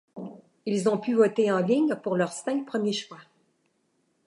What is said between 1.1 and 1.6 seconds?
voter en